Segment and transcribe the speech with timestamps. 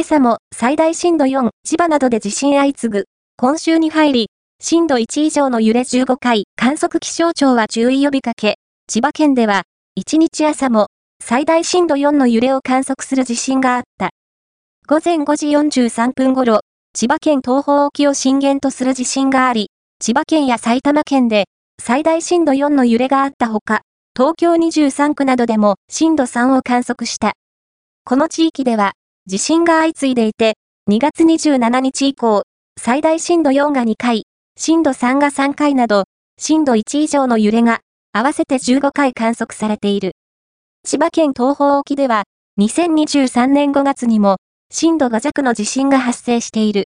[0.00, 3.04] 今朝も最大震度4、千葉などで地震相次ぐ。
[3.36, 4.26] 今週に入り、
[4.58, 8.54] 震度1以上の揺れ15回、観測気象庁は注意呼びかけ、
[8.86, 9.64] 千葉県では、
[10.00, 10.86] 1日朝も
[11.22, 14.08] 最大震度4の揺れを観測する地震があった。
[14.88, 16.60] 午前5時43分頃、
[16.94, 21.44] 千葉県東方沖を震源とする地震があり、千葉県や埼玉県で
[21.78, 23.82] 最大震度4の揺れがあったほか、
[24.16, 27.34] 東京23区などでも震度3を観測した。
[28.06, 28.92] この地域では
[29.26, 30.54] 地震が相次いでいて、
[30.90, 32.42] 2月27日以降、
[32.78, 34.24] 最大震度4が2回、
[34.56, 36.04] 震度3が3回など、
[36.38, 37.80] 震度1以上の揺れが、
[38.12, 40.12] 合わせて15回観測されている。
[40.84, 42.24] 千葉県東方沖では、
[42.60, 44.38] 2023年5月にも、
[44.72, 46.78] 震度5弱の地震が発生している。